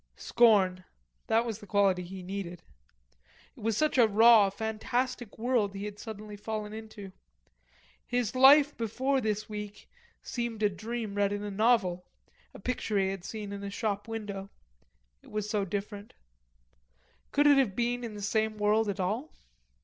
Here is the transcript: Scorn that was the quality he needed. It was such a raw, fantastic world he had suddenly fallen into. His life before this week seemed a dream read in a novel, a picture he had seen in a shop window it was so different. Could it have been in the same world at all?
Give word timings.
Scorn 0.15 0.83
that 1.27 1.45
was 1.45 1.59
the 1.59 1.67
quality 1.67 2.01
he 2.01 2.23
needed. 2.23 2.63
It 3.55 3.59
was 3.61 3.77
such 3.77 3.99
a 3.99 4.07
raw, 4.07 4.49
fantastic 4.49 5.37
world 5.37 5.75
he 5.75 5.85
had 5.85 5.99
suddenly 5.99 6.35
fallen 6.35 6.73
into. 6.73 7.11
His 8.07 8.33
life 8.33 8.75
before 8.75 9.21
this 9.21 9.47
week 9.47 9.87
seemed 10.23 10.63
a 10.63 10.69
dream 10.69 11.13
read 11.13 11.31
in 11.31 11.43
a 11.43 11.51
novel, 11.51 12.03
a 12.51 12.57
picture 12.59 12.97
he 12.97 13.09
had 13.09 13.23
seen 13.23 13.51
in 13.53 13.63
a 13.63 13.69
shop 13.69 14.07
window 14.07 14.49
it 15.21 15.29
was 15.29 15.47
so 15.47 15.65
different. 15.65 16.15
Could 17.31 17.45
it 17.45 17.59
have 17.59 17.75
been 17.75 18.03
in 18.03 18.15
the 18.15 18.23
same 18.23 18.57
world 18.57 18.89
at 18.89 18.99
all? 18.99 19.29